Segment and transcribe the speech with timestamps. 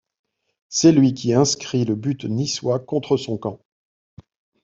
[0.67, 3.59] C'est lui qui inscrit le but niçois contre son camp.